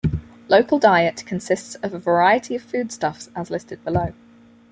[0.47, 4.13] Local diet consists of a variety of foodstuffs as listed below.